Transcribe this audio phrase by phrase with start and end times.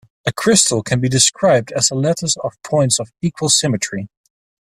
[0.25, 4.09] A crystal can be described as a lattice of points of equal symmetry.